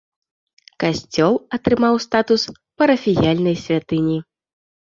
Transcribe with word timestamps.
Касцёл 0.83 1.33
атрымаў 1.59 1.93
статус 2.07 2.41
парафіяльнай 2.81 3.55
святыні. 3.69 4.17